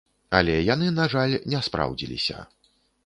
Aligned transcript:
Але 0.37 0.53
яны, 0.73 0.87
на 0.95 1.05
жаль, 1.15 1.35
не 1.55 1.59
спраўдзіліся. 1.67 2.39